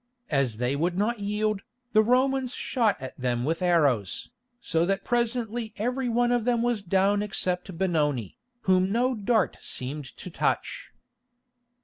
[0.31, 1.61] As they would not yield,
[1.93, 6.81] the Romans shot at them with arrows, so that presently every one of them was
[6.81, 10.89] down except Benoni, whom no dart seemed to touch.